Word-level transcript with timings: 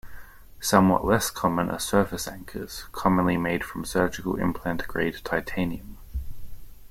Somewhat 0.59 1.05
less 1.05 1.29
common 1.29 1.69
are 1.69 1.77
surface 1.77 2.27
anchors, 2.27 2.85
commonly 2.91 3.37
made 3.37 3.63
from 3.63 3.85
surgical 3.85 4.35
implant-grade 4.35 5.21
titanium. 5.23 5.99